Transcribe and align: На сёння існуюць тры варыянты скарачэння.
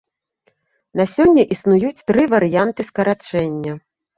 На 1.01 1.05
сёння 1.13 1.43
існуюць 1.57 2.03
тры 2.09 2.27
варыянты 2.35 2.81
скарачэння. 2.91 3.79